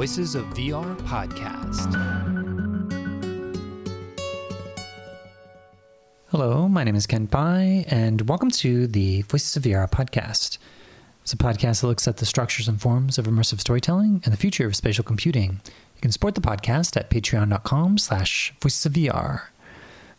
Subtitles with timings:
[0.00, 1.92] Voices of VR podcast.
[6.28, 10.56] Hello, my name is Kent Bye, and welcome to the Voices of VR podcast.
[11.20, 14.38] It's a podcast that looks at the structures and forms of immersive storytelling and the
[14.38, 15.60] future of spatial computing.
[15.66, 19.49] You can support the podcast at patreon.com slash voices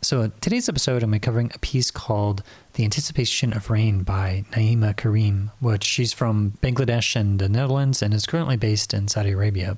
[0.03, 2.41] So today's episode, I'm covering a piece called
[2.73, 8.11] The Anticipation of Rain by Naima Karim, which she's from Bangladesh and the Netherlands and
[8.11, 9.77] is currently based in Saudi Arabia.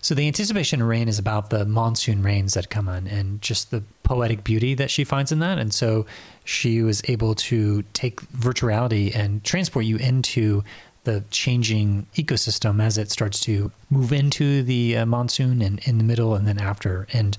[0.00, 3.70] So the anticipation of rain is about the monsoon rains that come on and just
[3.70, 5.58] the poetic beauty that she finds in that.
[5.58, 6.06] And so
[6.44, 10.64] she was able to take virtuality and transport you into
[11.04, 16.04] the changing ecosystem as it starts to move into the uh, monsoon and in the
[16.04, 17.06] middle and then after.
[17.12, 17.36] And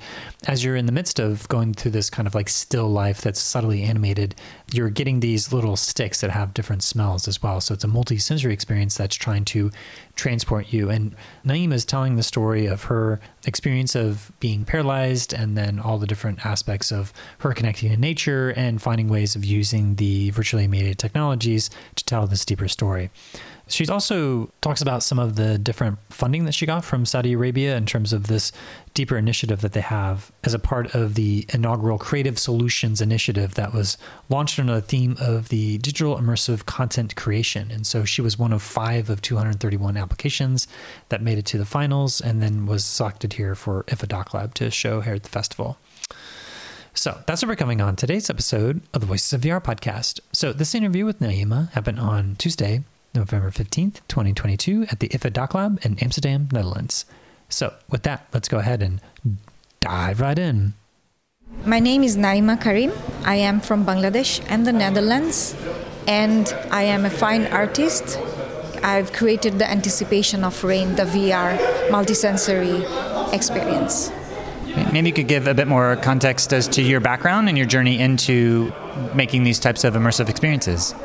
[0.48, 3.40] as you're in the midst of going through this kind of like still life that's
[3.40, 4.36] subtly animated,
[4.72, 7.62] you're getting these little sticks that have different smells as well.
[7.62, 9.72] So it's a multi sensory experience that's trying to
[10.16, 10.90] transport you.
[10.90, 15.98] And Naima is telling the story of her experience of being paralyzed and then all
[15.98, 20.64] the different aspects of her connecting to nature and finding ways of using the virtually
[20.64, 23.10] animated technologies to tell this deeper story.
[23.68, 27.78] She also talks about some of the different funding that she got from Saudi Arabia
[27.78, 28.52] in terms of this
[28.94, 33.74] deeper initiative that they have as a part of the inaugural Creative Solutions Initiative that
[33.74, 33.98] was
[34.28, 37.72] launched under the theme of the digital immersive content creation.
[37.72, 40.68] And so she was one of five of 231 applications
[41.08, 44.70] that made it to the finals and then was selected here for IDFA DocLab to
[44.72, 45.78] show here at the festival.
[46.94, 50.20] So that's what we're coming on today's episode of the Voices of VR podcast.
[50.32, 55.86] So this interview with Naima happened on Tuesday, November 15th, 2022, at the IDFA DocLab
[55.86, 57.06] in Amsterdam, Netherlands.
[57.48, 59.00] So, with that, let's go ahead and
[59.80, 60.74] dive right in.
[61.66, 62.92] My name is Naima Karim.
[63.24, 65.56] I am from Bangladesh and the Netherlands,
[66.08, 68.20] and I am a fine artist.
[68.84, 71.58] I've created the Anticipation of Rain, the VR
[71.90, 72.84] multisensory
[73.32, 74.12] experience.
[74.92, 78.00] Maybe you could give a bit more context as to your background and your journey
[78.00, 78.74] into
[79.14, 80.96] making these types of immersive experiences.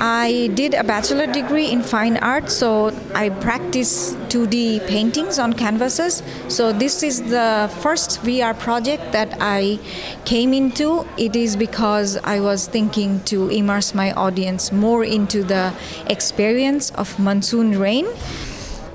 [0.00, 6.22] I did a bachelor degree in fine art, so I practice 2D paintings on canvases.
[6.46, 9.80] So this is the first VR project that I
[10.24, 11.04] came into.
[11.16, 15.74] It is because I was thinking to immerse my audience more into the
[16.06, 18.06] experience of monsoon rain.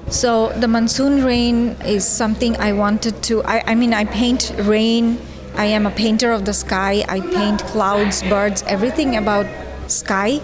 [0.09, 3.44] So the monsoon rain is something I wanted to.
[3.44, 5.19] I, I mean, I paint rain.
[5.56, 7.03] I am a painter of the sky.
[7.09, 9.47] I paint clouds, birds, everything about
[9.88, 10.40] sky.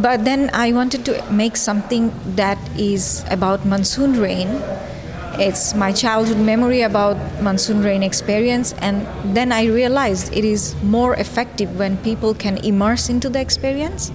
[0.00, 4.48] But then I wanted to make something that is about monsoon rain.
[5.40, 11.14] It's my childhood memory about monsoon rain experience, and then I realized it is more
[11.14, 14.12] effective when people can immerse into the experience.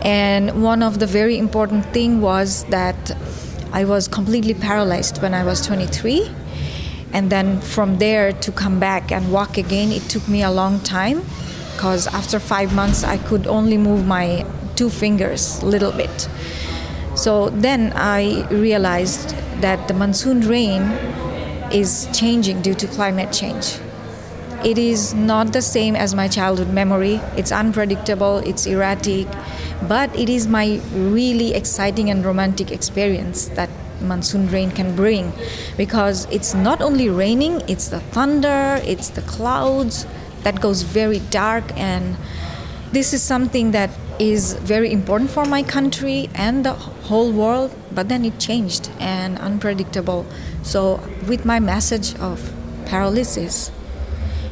[0.00, 3.16] And one of the very important thing was that
[3.72, 6.30] I was completely paralyzed when I was 23
[7.12, 10.78] and then from there to come back and walk again it took me a long
[10.80, 11.22] time
[11.72, 14.44] because after five months i could only move my
[14.78, 16.28] two fingers little bit.
[17.16, 20.82] So then I realized that the monsoon rain
[21.72, 23.78] is changing due to climate change.
[24.64, 27.20] It is not the same as my childhood memory.
[27.36, 29.26] It's unpredictable, it's erratic,
[29.88, 35.32] but it is my really exciting and romantic experience that monsoon rain can bring
[35.76, 40.06] because it's not only raining, it's the thunder, it's the clouds
[40.44, 42.16] that goes very dark and
[42.92, 48.08] this is something that is very important for my country and the whole world, but
[48.08, 50.26] then it changed and unpredictable.
[50.62, 52.52] So, with my message of
[52.86, 53.70] paralysis,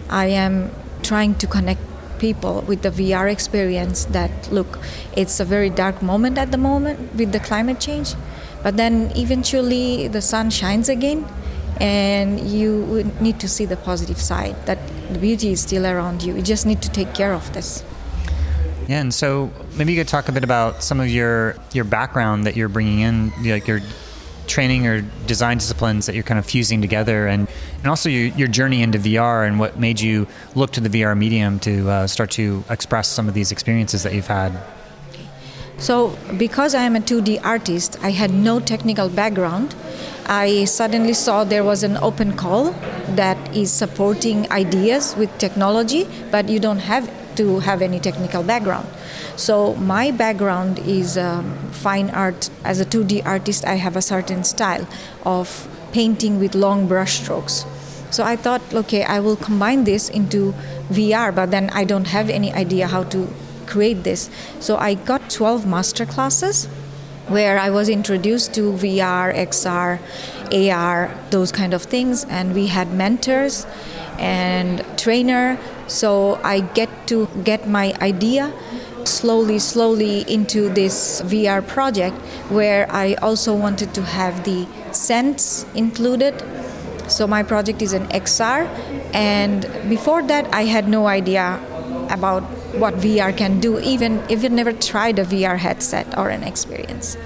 [0.08, 0.70] I am
[1.02, 1.80] trying to connect
[2.18, 4.78] people with the VR experience that look,
[5.16, 8.14] it's a very dark moment at the moment with the climate change,
[8.62, 11.26] but then eventually the sun shines again
[11.80, 14.78] and you need to see the positive side that
[15.12, 16.34] the beauty is still around you.
[16.34, 17.84] You just need to take care of this.
[18.88, 22.44] Yeah, and so maybe you could talk a bit about some of your your background
[22.44, 23.80] that you're bringing in, like your
[24.46, 28.48] training or design disciplines that you're kind of fusing together, and and also your, your
[28.48, 32.30] journey into VR and what made you look to the VR medium to uh, start
[32.32, 34.52] to express some of these experiences that you've had.
[35.78, 39.74] So, because I am a 2D artist, I had no technical background.
[40.26, 42.70] I suddenly saw there was an open call
[43.10, 48.88] that is supporting ideas with technology, but you don't have to have any technical background.
[49.36, 52.50] So my background is um, fine art.
[52.64, 54.86] As a 2D artist, I have a certain style
[55.24, 57.64] of painting with long brush strokes.
[58.10, 60.54] So I thought, okay, I will combine this into
[60.90, 63.28] VR, but then I don't have any idea how to
[63.66, 64.30] create this.
[64.60, 66.66] So I got 12 master classes
[67.28, 69.98] where I was introduced to VR, XR,
[70.52, 72.24] AR, those kind of things.
[72.24, 73.66] And we had mentors
[74.18, 75.58] and trainer.
[75.86, 78.52] So I get to get my idea
[79.04, 82.16] slowly, slowly into this VR project
[82.50, 86.42] where I also wanted to have the sense included.
[87.08, 88.66] So my project is an XR,
[89.14, 91.60] and before that, I had no idea
[92.10, 92.42] about
[92.74, 97.16] what VR can do, even if you never tried a VR headset or an experience.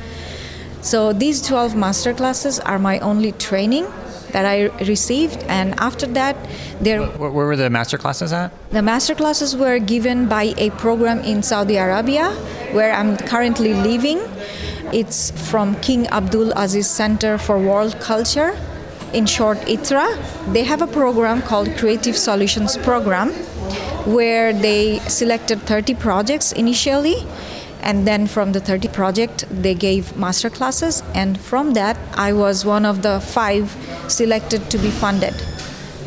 [0.82, 3.86] So these 12 master classes are my only training
[4.32, 6.36] that I received, and after that,
[6.80, 7.06] there.
[7.06, 8.52] Where, where were the master classes at?
[8.70, 12.30] The master classes were given by a program in Saudi Arabia,
[12.72, 14.20] where I'm currently living.
[14.92, 18.58] It's from King Abdul Aziz Center for World Culture,
[19.12, 20.52] in short, ITHRA.
[20.52, 23.30] They have a program called Creative Solutions Program,
[24.04, 27.26] where they selected 30 projects initially
[27.82, 32.64] and then from the 30 project they gave master classes and from that i was
[32.64, 33.76] one of the five
[34.08, 35.34] selected to be funded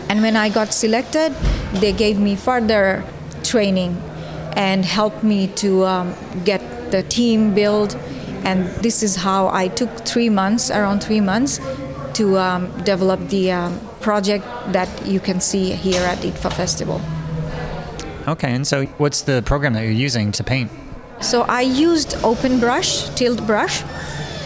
[0.09, 1.33] and when i got selected
[1.73, 3.03] they gave me further
[3.43, 3.95] training
[4.55, 6.13] and helped me to um,
[6.45, 6.61] get
[6.91, 7.95] the team built
[8.43, 11.59] and this is how i took three months around three months
[12.13, 17.01] to um, develop the um, project that you can see here at IDFA Festival.
[18.27, 20.69] Okay, and so what's the program that you're using to paint?
[21.21, 23.83] So I used open brush, tilt brush,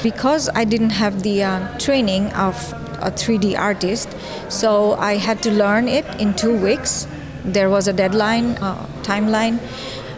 [0.04, 2.56] because I didn't have the uh, training of
[3.02, 4.16] a 3D artist.
[4.50, 7.08] So I had to learn it in two weeks.
[7.44, 9.60] There was a deadline, uh, timeline,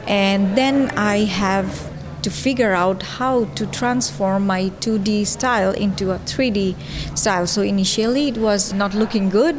[0.07, 1.89] and then I have
[2.23, 6.75] to figure out how to transform my 2D style into a 3D
[7.17, 7.47] style.
[7.47, 9.55] So initially it was not looking good,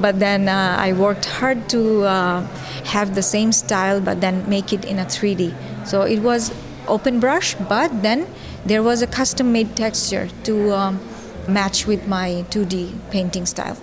[0.00, 2.46] but then uh, I worked hard to uh,
[2.84, 5.54] have the same style, but then make it in a 3D.
[5.84, 6.52] So it was
[6.88, 8.26] open brush, but then
[8.64, 11.00] there was a custom made texture to um,
[11.48, 13.76] match with my 2D painting style.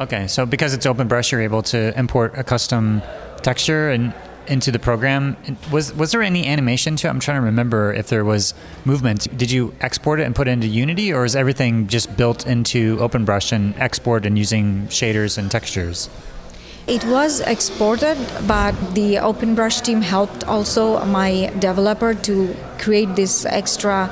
[0.00, 3.02] Okay, so because it's open brush, you're able to import a custom
[3.42, 4.14] texture and
[4.46, 5.36] into the program.
[5.70, 7.10] Was was there any animation to it?
[7.10, 9.36] I'm trying to remember if there was movement.
[9.36, 12.96] Did you export it and put it into Unity, or is everything just built into
[12.96, 16.08] OpenBrush and export and using shaders and textures?
[16.88, 24.08] It was exported, but the OpenBrush team helped also my developer to create this extra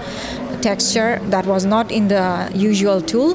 [0.61, 3.35] texture that was not in the usual tool.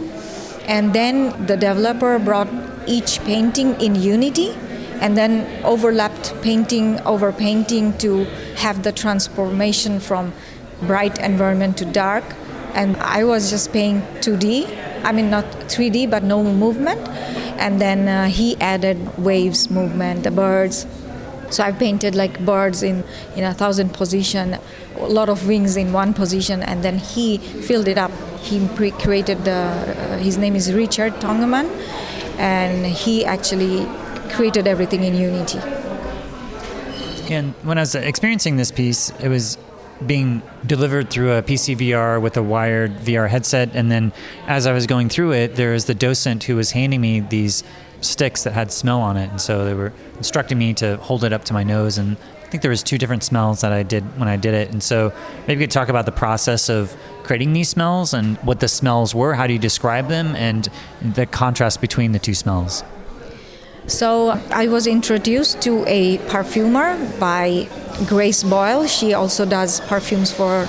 [0.68, 2.50] And then the developer brought
[2.86, 4.52] each painting in Unity
[5.02, 8.26] and then overlapped painting over painting to
[8.58, 10.34] have the transformation from
[10.84, 12.24] bright environment to dark.
[12.76, 17.02] And I was just paying 2D, I mean, not 3D, but no movement.
[17.62, 20.88] And then uh, he added waves movement, the birds.
[21.52, 23.04] So I painted like birds in,
[23.36, 24.58] in a thousand position,
[24.98, 28.12] a lot of wings in one position, and then he filled it up.
[28.42, 31.70] He pre- created the, uh, his name is Richard Tongeman,
[32.40, 33.86] and he actually
[34.32, 35.60] created everything in Unity.
[37.30, 39.58] And when I was experiencing this piece, it was
[40.08, 43.76] being delivered through a PC VR with a wired VR headset.
[43.76, 44.14] And then
[44.48, 47.64] as I was going through it, there was the docent who was handing me these
[48.02, 49.30] sticks that had smell on it.
[49.30, 51.98] And so they were instructing me to hold it up to my nose.
[51.98, 54.72] And I think there was two different smells that I did when I did it.
[54.72, 55.14] And so
[55.48, 59.16] maybe you could talk about the process of creating these smells and what the smells
[59.16, 59.34] were.
[59.34, 60.68] How do you describe them and
[61.02, 62.84] the contrast between the two smells?
[63.92, 67.68] So I was introduced to a perfumer by
[68.08, 68.88] Grace Boyle.
[68.88, 70.66] She also does perfumes for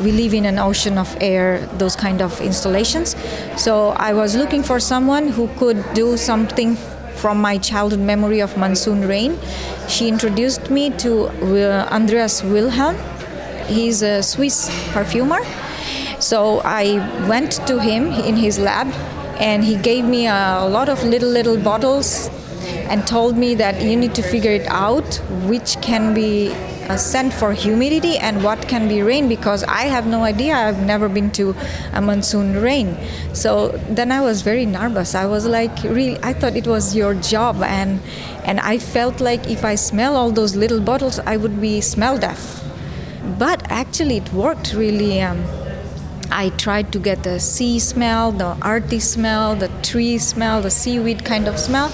[0.00, 3.16] we live in an ocean of air, those kind of installations.
[3.58, 6.76] So I was looking for someone who could do something
[7.16, 9.38] from my childhood memory of monsoon rain.
[9.86, 11.28] She introduced me to
[11.92, 12.96] Andreas Wilhelm.
[13.66, 15.40] He's a Swiss perfumer.
[16.18, 16.96] So I
[17.28, 18.88] went to him in his lab
[19.38, 22.30] and he gave me a lot of little little bottles
[22.90, 25.16] and told me that you need to figure it out
[25.46, 26.52] which can be
[26.88, 30.54] a scent for humidity and what can be rain because I have no idea.
[30.54, 31.54] I've never been to
[31.92, 32.96] a monsoon rain.
[33.32, 35.14] So then I was very nervous.
[35.14, 38.00] I was like, really, I thought it was your job, and
[38.44, 42.18] and I felt like if I smell all those little bottles, I would be smell
[42.18, 42.62] deaf.
[43.38, 45.22] But actually, it worked really.
[45.22, 45.44] Um,
[46.30, 51.24] I tried to get the sea smell, the earthy smell, the tree smell, the seaweed
[51.24, 51.92] kind of smell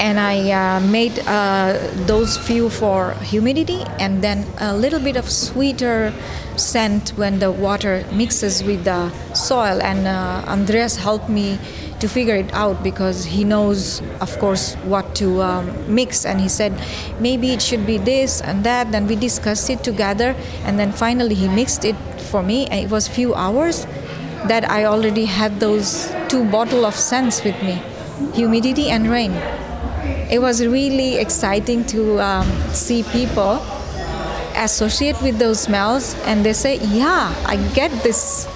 [0.00, 5.28] and I uh, made uh, those few for humidity and then a little bit of
[5.28, 6.12] sweeter
[6.56, 9.80] scent when the water mixes with the soil.
[9.82, 11.58] And uh, Andreas helped me
[12.00, 16.24] to figure it out because he knows, of course, what to um, mix.
[16.24, 16.72] And he said,
[17.20, 18.90] maybe it should be this and that.
[18.92, 21.96] Then we discussed it together, and then finally he mixed it
[22.30, 23.86] for me, and it was few hours.
[24.48, 27.82] that I already had those two bottle of scents with me,
[28.32, 29.32] humidity and rain.
[30.30, 33.60] It was really exciting to um, see people
[34.54, 38.46] associate with those smells and they say, yeah, I get this.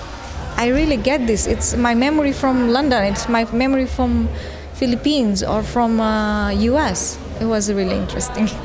[0.57, 1.47] I really get this.
[1.49, 3.03] It's my memory from London.
[3.05, 4.29] It's my memory from
[4.75, 7.19] Philippines or from uh, US.
[7.41, 8.49] It was really interesting.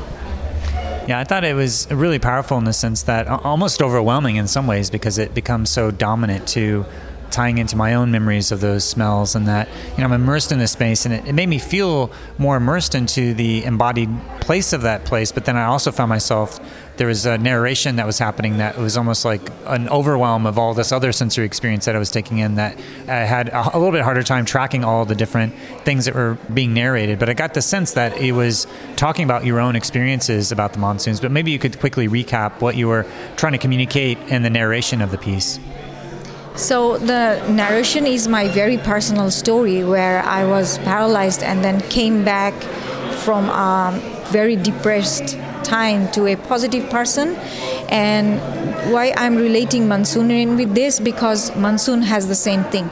[1.08, 4.68] Yeah, I thought it was really powerful in the sense that almost overwhelming in some
[4.68, 6.86] ways because it becomes so dominant to
[7.30, 10.58] tying into my own memories of those smells and that you know I'm immersed in
[10.58, 14.10] this space and it, it, made me feel more immersed into the embodied
[14.40, 15.32] place of that place.
[15.32, 16.60] But then I also found myself
[17.00, 20.74] there was a narration that was happening that was almost like an overwhelm of all
[20.74, 23.92] this other sensory experience that I was taking in that I had a, a little
[23.92, 27.18] bit harder time tracking all the different things that were being narrated.
[27.18, 30.78] But I got the sense that it was talking about your own experiences about the
[30.78, 31.20] monsoons.
[31.20, 33.06] But maybe you could quickly recap what you were
[33.36, 35.58] trying to communicate in the narration of the piece
[36.60, 42.22] so the narration is my very personal story where I was paralyzed and then came
[42.22, 42.54] back
[43.24, 47.36] from a very depressed time to a positive person.
[47.88, 48.38] And
[48.92, 52.90] why I'm relating Monsoon with this because Monsoon has the same thing.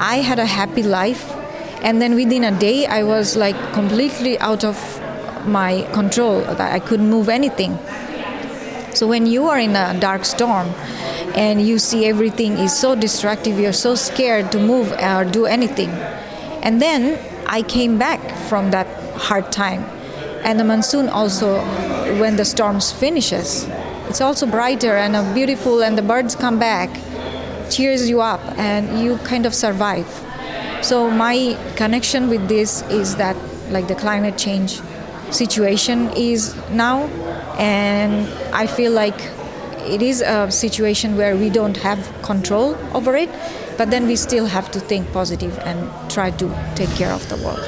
[0.00, 1.32] I had a happy life,
[1.82, 4.76] and then within a day I was like completely out of
[5.46, 6.44] my control.
[6.60, 7.78] I couldn't move anything.
[8.94, 10.68] So when you are in a dark storm,
[11.34, 15.90] and you see everything is so destructive, you're so scared to move or do anything.
[16.62, 18.86] And then I came back from that
[19.16, 19.84] hard time.
[20.44, 21.60] And the monsoon also,
[22.20, 23.66] when the storms finishes,
[24.08, 26.90] it's also brighter and beautiful, and the birds come back,
[27.70, 30.06] cheers you up, and you kind of survive.
[30.82, 33.36] So my connection with this is that,
[33.70, 34.80] like the climate change
[35.30, 37.08] situation is now,
[37.58, 39.18] and I feel like
[39.86, 43.28] it is a situation where we don't have control over it,
[43.76, 47.36] but then we still have to think positive and try to take care of the
[47.36, 47.64] world.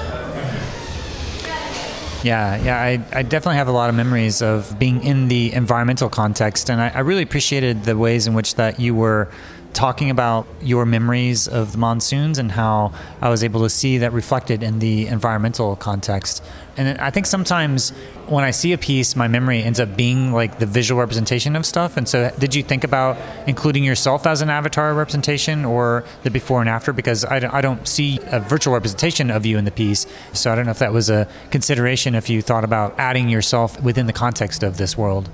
[2.23, 6.09] Yeah, yeah, I, I definitely have a lot of memories of being in the environmental
[6.09, 9.29] context, and I, I really appreciated the ways in which that you were
[9.77, 12.91] talking about your memories of the monsoons and how
[13.21, 16.43] I was able to see that reflected in the environmental context.
[16.79, 17.91] And I think sometimes
[18.27, 21.67] when I see a piece, my memory ends up being like the visual representation of
[21.67, 21.99] stuff.
[21.99, 26.61] And so, did you think about including yourself as an avatar representation or the before
[26.61, 26.95] and after?
[26.95, 30.07] Because I don't, see a virtual representation of you in the piece.
[30.33, 33.81] So, I don't know if that was a consideration if you thought about adding yourself
[33.83, 35.29] within the context of this world.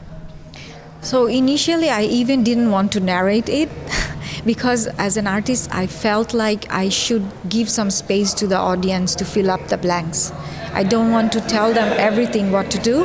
[1.00, 3.68] So, initially, I even didn't want to narrate it.
[4.44, 9.14] because as an artist, I felt like I should give some space to the audience
[9.16, 10.32] to fill up the blanks.
[10.72, 13.04] I don't want to tell them everything what to do,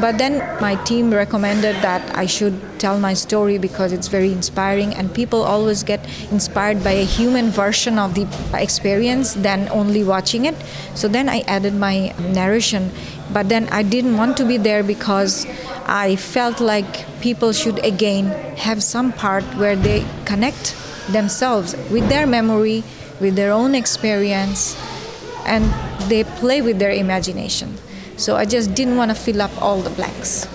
[0.00, 4.94] but then my team recommended that I should tell my story because it's very inspiring,
[4.94, 6.00] and people always get
[6.30, 10.54] inspired by a human version of the experience than only watching it.
[10.94, 12.90] So then I added my narration,
[13.32, 15.44] but then I didn't want to be there because
[15.92, 20.74] I felt like people should again have some part where they connect
[21.12, 22.82] themselves with their memory,
[23.20, 24.74] with their own experience,
[25.44, 25.68] and
[26.08, 27.76] they play with their imagination.
[28.16, 30.48] So I just didn't want to fill up all the blanks.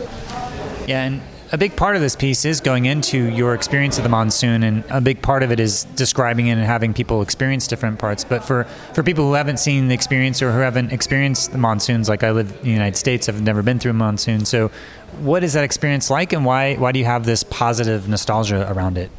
[0.88, 4.10] Yeah, and a big part of this piece is going into your experience of the
[4.10, 8.00] monsoon, and a big part of it is describing it and having people experience different
[8.00, 8.24] parts.
[8.26, 12.10] But for, for people who haven't seen the experience or who haven't experienced the monsoons,
[12.10, 14.44] like I live in the United States, I've never been through a monsoon.
[14.44, 14.72] So,
[15.20, 18.98] what is that experience like, and why why do you have this positive nostalgia around
[18.98, 19.10] it?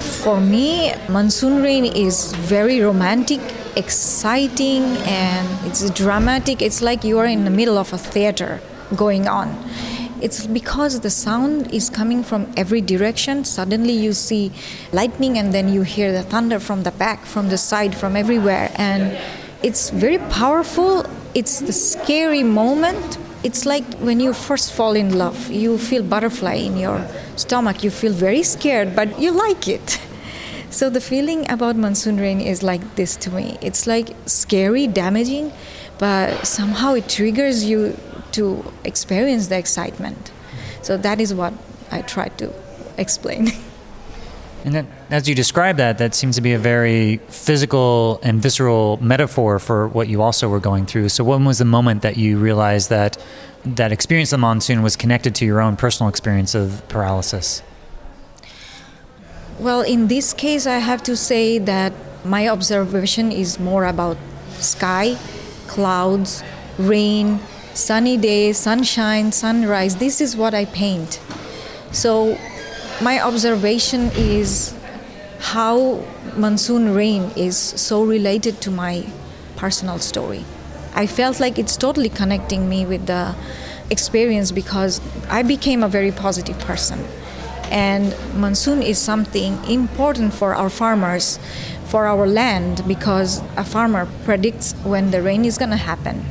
[0.00, 3.40] For me, monsoon rain is very romantic,
[3.76, 6.60] exciting, and it's dramatic.
[6.60, 8.60] It's like you are in the middle of a theater
[8.96, 9.48] going on
[10.22, 13.44] it's because the sound is coming from every direction.
[13.44, 14.52] Suddenly you see
[14.92, 18.70] lightning and then you hear the thunder from the back, from the side, from everywhere.
[18.76, 19.18] And
[19.64, 21.04] it's very powerful.
[21.34, 23.18] It's the scary moment.
[23.42, 27.82] It's like when you first fall in love, you feel butterfly in your stomach.
[27.82, 30.00] You feel very scared, but you like it.
[30.72, 33.58] So the feeling about monsoon rain is like this to me.
[33.60, 35.52] It's like scary, damaging,
[35.98, 37.94] but somehow it triggers you
[38.32, 40.32] to experience the excitement.
[40.82, 41.52] So that is what
[41.90, 42.52] I try to
[42.96, 43.48] explain.
[44.64, 48.96] And then, as you describe that, that seems to be a very physical and visceral
[49.02, 51.08] metaphor for what you also were going through.
[51.08, 53.18] So, when was the moment that you realized that
[53.64, 57.62] that experience of the monsoon was connected to your own personal experience of paralysis?
[59.58, 61.92] Well, in this case, I have to say that
[62.24, 64.16] my observation is more about
[64.58, 65.16] sky,
[65.66, 66.42] clouds,
[66.78, 67.40] rain,
[67.74, 69.96] sunny day, sunshine, sunrise.
[69.96, 71.20] This is what I paint.
[71.90, 72.38] So
[73.00, 74.74] my observation is
[75.38, 76.04] how
[76.36, 79.06] monsoon rain is so related to my
[79.56, 80.44] personal story.
[80.94, 83.34] I felt like it's totally connecting me with the
[83.90, 87.04] experience because I became a very positive person.
[87.70, 91.38] And monsoon is something important for our farmers,
[91.86, 96.24] for our land, because a farmer predicts when the rain is going to happen.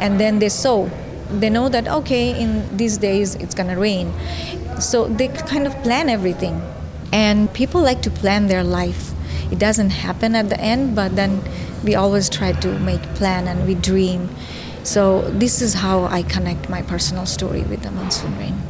[0.00, 0.90] And then they sow.
[1.30, 4.12] They know that, okay, in these days it's to rain.
[4.80, 6.60] So they kind of plan everything.
[7.12, 9.12] And people like to plan their life.
[9.52, 11.42] It doesn't happen at the end, but then
[11.84, 14.28] we always try to make plan and we dream.
[14.82, 18.62] So this is how I connect my personal story with the monsoon rain.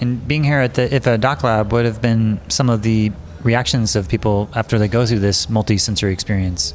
[0.00, 3.10] And being here at the IDFA DocLab, what have been some of the
[3.42, 6.74] reactions of people after they go through this multi-sensory experience?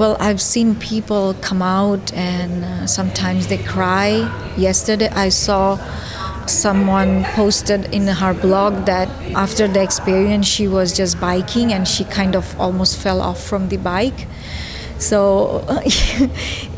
[0.00, 4.32] Well, I've seen people come out and uh, sometimes they cry.
[4.56, 5.76] Yesterday, I saw
[6.46, 12.04] someone posted in her blog that after the experience, she was just biking and she
[12.04, 14.26] kind of almost fell off from the bike.
[14.96, 15.66] So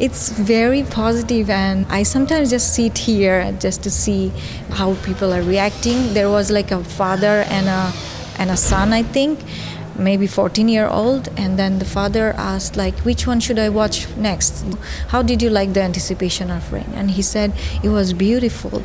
[0.00, 4.32] it's very positive, and I sometimes just sit here just to see
[4.70, 6.12] how people are reacting.
[6.12, 7.92] There was like a father and a
[8.38, 9.38] and a son, I think,
[9.96, 14.08] maybe 14 year old, and then the father asked like, which one should I watch
[14.16, 14.64] next?
[15.08, 16.92] How did you like the anticipation of rain?
[16.94, 18.82] And he said it was beautiful.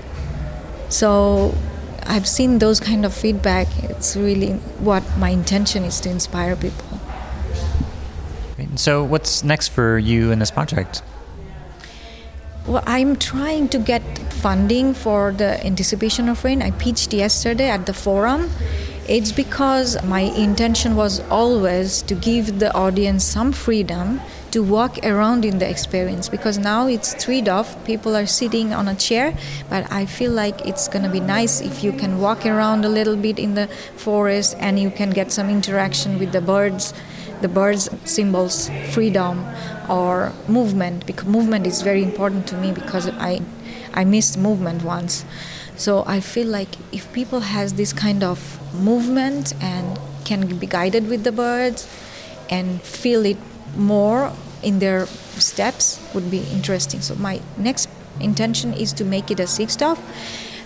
[0.90, 1.56] So
[2.06, 3.68] I've seen those kind of feedback.
[3.84, 7.00] It's really what my intention is to inspire people.
[8.76, 11.02] So, what's next for you in this project?
[12.68, 16.62] Well, I'm trying to get funding for the anticipation of rain.
[16.62, 18.52] I pitched yesterday at the forum.
[19.08, 24.20] It's because my intention was always to give the audience some freedom
[24.52, 28.88] to walk around in the experience because now it's three DoF people are sitting on
[28.88, 29.38] a chair
[29.70, 32.90] but i feel like it's going to be nice if you can walk around a
[32.90, 36.94] little bit in the forest and you can get some interaction with the birds
[37.42, 39.46] the birds symbols freedom
[39.90, 43.42] or movement because movement is very important to me because I
[43.94, 45.26] I missed movement once.
[45.78, 48.40] So I feel like if people has this kind of
[48.74, 51.88] movement and can be guided with the birds
[52.50, 53.38] and feel it
[53.76, 55.06] more in their
[55.38, 57.02] steps would be interesting.
[57.02, 60.02] So my next intention is to make it a six DoF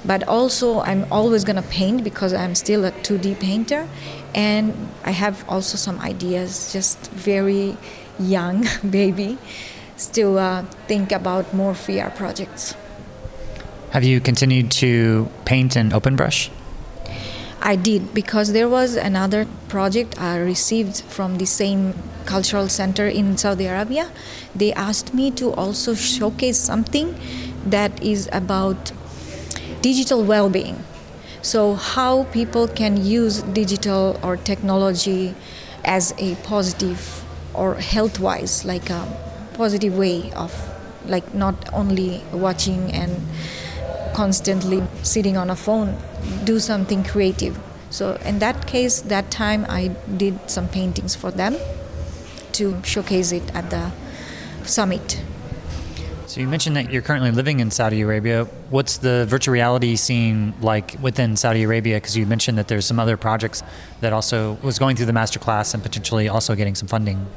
[0.04, 3.88] but also i'm always to paint because i'm still a 2d painter
[4.34, 7.78] and I have also some ideas, just very
[8.19, 9.38] young baby,
[9.97, 12.76] still uh, think about more VR projects.
[13.91, 16.49] Have you continued to paint in open brush?
[17.62, 21.93] I did because there was another project I received from the same
[22.25, 24.10] cultural center in Saudi Arabia.
[24.56, 27.15] They asked me to also showcase something
[27.65, 28.91] that is about
[29.82, 30.84] digital well being
[31.41, 35.34] so, how people can use digital or technology
[35.84, 37.25] as a positive
[37.56, 39.08] or health wise, like a
[39.56, 40.54] positive way of,
[41.08, 43.27] like, not only watching and
[44.13, 45.97] constantly sitting on a phone,
[46.43, 47.60] do something creative.
[47.89, 51.58] So, in that case, that time I did some paintings for them
[52.54, 53.91] to showcase it at the
[54.63, 55.21] summit.
[56.32, 58.45] So you mentioned that you're currently living in Saudi Arabia.
[58.69, 61.97] What's the virtual reality scene like within Saudi Arabia?
[61.97, 63.63] Because you mentioned that there's some other projects
[64.00, 67.28] that also was going through the masterclass and potentially also getting some funding.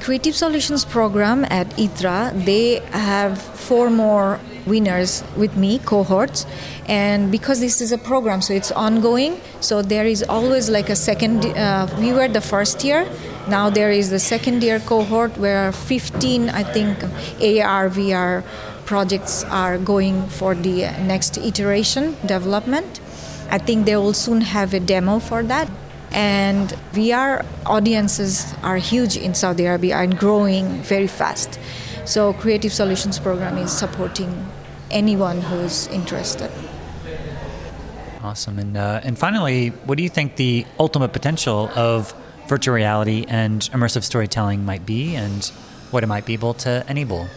[0.00, 6.46] Creative Solutions program at ITHRA, they have four more winners with me, cohorts.
[6.86, 10.96] And because this is a program, so it's ongoing, so there is always like a
[10.96, 13.08] second, uh, we were the first year,
[13.48, 18.42] now there is the second year cohort where 15, I think, AR, VR
[18.86, 23.00] projects are going for the next iteration development.
[23.50, 25.70] I think they will soon have a demo for that.
[26.10, 31.58] And VR audiences are huge in Saudi Arabia and growing very fast.
[32.06, 34.46] So Creative Solutions program is supporting
[34.92, 36.50] anyone who's interested.
[38.22, 38.58] Awesome.
[38.60, 42.14] And, uh, and finally, what do you think the ultimate potential of
[42.46, 45.46] virtual reality and immersive storytelling might be and
[45.90, 47.28] what it might be able to enable?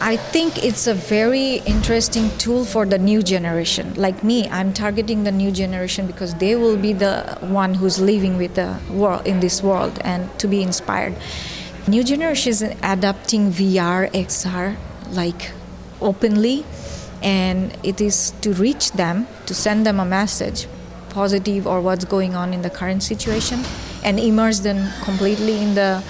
[0.00, 3.94] I think it's a very interesting tool for the new generation.
[3.94, 8.36] Like me, I'm targeting the new generation because they will be the one who's living
[8.36, 11.14] with the world in this world and to be inspired.
[11.88, 14.76] New generation is adapting VR, XR
[15.10, 15.50] like
[16.00, 16.64] openly
[17.22, 20.66] and it is to reach them, to send them a message
[21.10, 23.62] positive or what's going on in the current situation
[24.04, 26.02] and immerse them completely in the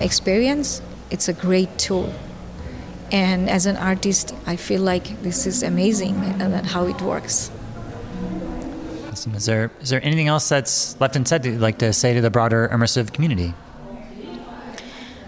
[0.00, 2.12] experience, it's a great tool.
[3.10, 7.50] And as an artist, I feel like this is amazing and how it works.
[9.08, 9.34] Awesome.
[9.34, 12.20] Is there is there anything else that's left unsaid that you'd like to say to
[12.20, 13.54] the broader immersive community?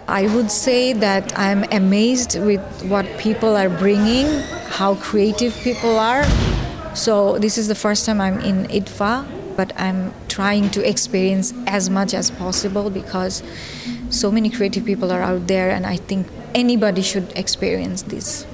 [0.08, 4.26] I would say that I'm amazed with what people are bringing,
[4.80, 6.24] how creative people are.
[6.94, 11.90] So this is the first time I'm in IDFA, but I'm trying to experience as
[11.90, 13.42] much as possible because
[14.08, 18.46] so many creative people are out there, and I think anybody should experience this.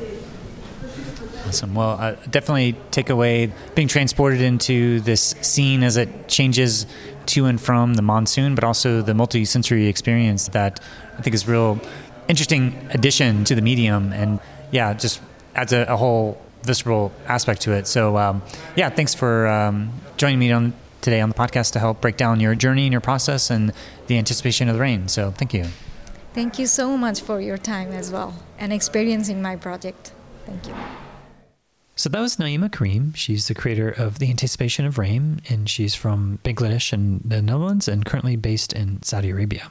[1.55, 1.75] Awesome.
[1.75, 6.87] Well, uh, definitely take away being transported into this scene as it changes
[7.27, 10.81] to and from the monsoon, but also the multi-sensory experience that
[11.17, 11.81] I think is real
[12.29, 14.41] interesting addition to the medium, and
[14.73, 15.21] yeah, just
[15.55, 17.87] adds a, a whole visceral aspect to it.
[17.87, 18.43] So um,
[18.75, 22.41] yeah, thanks for um, joining me on today on the podcast to help break down
[22.41, 23.73] your journey and your process and
[24.07, 25.07] the anticipation of the rain.
[25.09, 25.67] So thank you.
[26.33, 30.13] Thank you so much for your time as well and experiencing my project.
[30.47, 30.75] Thank you.
[31.97, 33.15] So that was Naima Karim.
[33.15, 37.87] She's the creator of The Anticipation of Rain, and she's from Bangladesh and the Netherlands
[37.87, 39.71] and currently based in Saudi Arabia.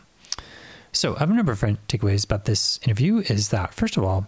[0.94, 4.28] So I have a number of takeaways about this interview is that, first of all,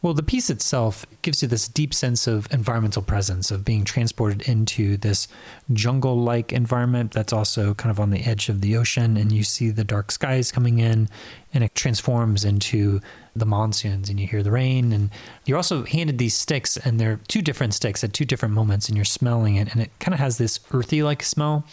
[0.00, 4.48] well, the piece itself gives you this deep sense of environmental presence, of being transported
[4.48, 5.28] into this
[5.72, 9.16] jungle like environment that's also kind of on the edge of the ocean.
[9.16, 11.08] And you see the dark skies coming in,
[11.52, 13.00] and it transforms into
[13.38, 14.92] the monsoons, and you hear the rain.
[14.92, 15.10] And
[15.44, 18.96] you're also handed these sticks, and they're two different sticks at two different moments, and
[18.96, 21.64] you're smelling it, and it kind of has this earthy like smell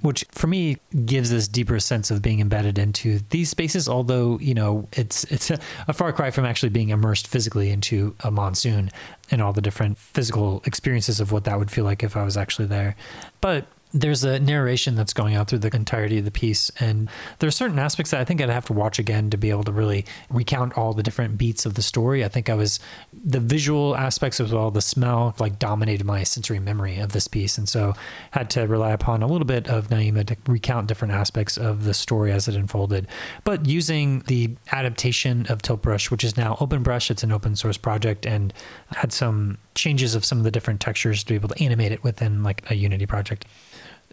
[0.00, 4.54] which for me gives this deeper sense of being embedded into these spaces although you
[4.54, 8.90] know it's it's a, a, far cry from actually being immersed physically into a monsoon
[9.30, 12.36] and all the different physical experiences of what that would feel like if I was
[12.36, 12.96] actually there
[13.40, 17.48] but there's a narration that's going out through the entirety of the piece and there
[17.48, 19.72] are certain aspects that i think i'd have to watch again to be able to
[19.72, 22.24] really recount all the different beats of the story.
[22.24, 22.80] I think i was
[23.12, 27.56] the visual aspects as well the smell like dominated my sensory memory of this piece
[27.56, 27.94] and so
[28.30, 31.94] had to rely upon a little bit of naima to recount different aspects of the
[31.94, 33.06] story as it unfolded.
[33.44, 37.78] But using the adaptation of tiltbrush which is now open brush it's an open source
[37.78, 38.52] project and
[38.90, 42.02] had some changes of some of the different textures to be able to animate it
[42.02, 43.44] within like a unity project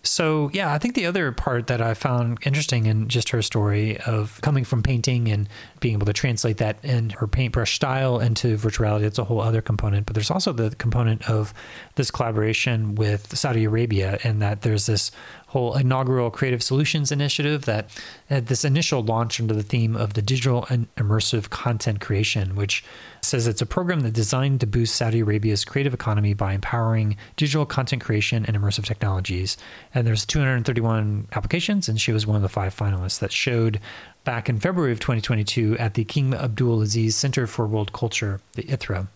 [0.07, 3.97] so, yeah, I think the other part that I found interesting in just her story
[4.01, 5.49] of coming from painting and
[5.79, 9.41] being able to translate that in her paintbrush style into virtual reality, it's a whole
[9.41, 10.05] other component.
[10.05, 11.53] But there's also the component of
[11.95, 15.11] this collaboration with Saudi Arabia, and that there's this
[15.55, 17.89] whole inaugural Creative Solutions initiative that
[18.27, 22.83] had this initial launch under the theme of the digital and immersive content creation, which
[23.21, 27.65] says it's a program that's designed to boost Saudi Arabia's creative economy by empowering digital
[27.65, 29.55] content creation and immersive technologies.
[29.93, 33.79] And there's 231 applications, and she was one of the five finalists that showed
[34.25, 38.63] back in February of 2022 at the King Abdul Aziz Center for World Culture, the
[38.63, 39.07] ITHRA.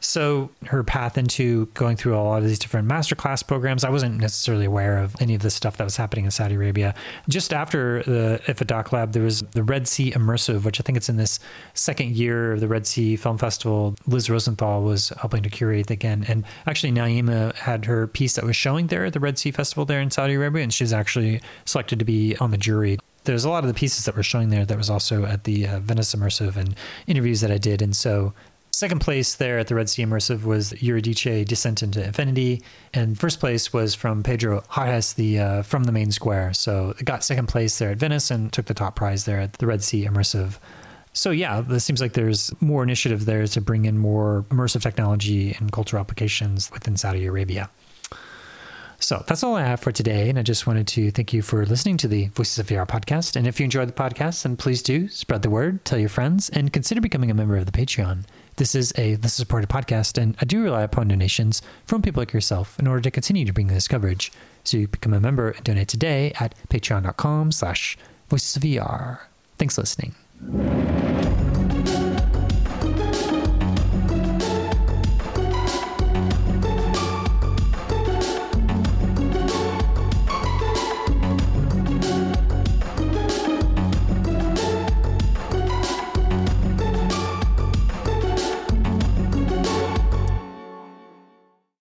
[0.00, 4.20] So her path into going through a lot of these different masterclass programs, I wasn't
[4.20, 6.94] necessarily aware of any of the stuff that was happening in Saudi Arabia.
[7.28, 11.08] Just after the IDFA DocLab, there was the Red Sea Immersive, which I think it's
[11.08, 11.40] in this
[11.74, 13.96] second year of the Red Sea Film Festival.
[14.06, 16.24] Liz Rosenthal was helping to curate again.
[16.28, 19.84] And actually, Naima had her piece that was showing there at the Red Sea Festival
[19.84, 23.50] there in Saudi Arabia, and she's actually selected to be on the jury there's a
[23.50, 26.14] lot of the pieces that were showing there that was also at the uh, Venice
[26.14, 26.74] Immersive and
[27.06, 27.82] interviews that I did.
[27.82, 28.32] And so
[28.78, 32.62] Second place there at the Red Sea Immersive was Eurydice Descent into Infinity.
[32.94, 36.52] And first place was from Pedro Harres, the uh, from the main square.
[36.52, 39.54] So it got second place there at Venice and took the top prize there at
[39.54, 40.60] the Red Sea Immersive.
[41.12, 45.56] So yeah, it seems like there's more initiative there to bring in more immersive technology
[45.58, 47.68] and cultural applications within Saudi Arabia.
[49.00, 50.28] So that's all I have for today.
[50.28, 53.36] And I just wanted to thank you for listening to the Voices of VR podcast.
[53.36, 56.48] And if you enjoyed the podcast, then please do spread the word, tell your friends,
[56.50, 58.24] and consider becoming a member of the Patreon.
[58.56, 62.20] This is a this is supported podcast, and I do rely upon donations from people
[62.20, 64.32] like yourself in order to continue to bring this coverage.
[64.64, 67.96] So you become a member and donate today at patreon.com slash
[68.28, 69.20] voices of VR.
[69.58, 70.16] Thanks for listening.